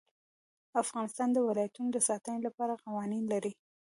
[0.81, 3.53] افغانستان د ولایتونو د ساتنې لپاره قوانین لري.